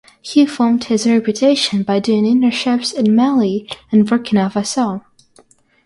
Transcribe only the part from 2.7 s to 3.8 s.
in Mali